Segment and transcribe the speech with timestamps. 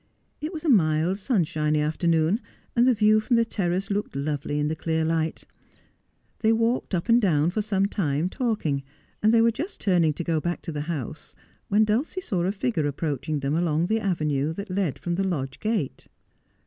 [0.39, 2.41] It was a mild, sunshiny afternoon,
[2.75, 5.43] and the view from the terrace looked lovely in the clear light.
[6.39, 8.81] They walked up and down for some time talking,
[9.21, 11.35] and they were just turning to go back to the house
[11.67, 15.59] when Dulcie saw a figure approaching them along the avenue that led from the lodge
[15.59, 16.07] gate.